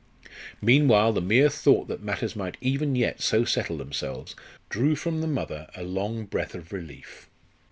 [0.63, 4.35] Meanwhile the mere thought that matters might even yet so settle themselves
[4.67, 7.29] drew from the mother a long breath of relief.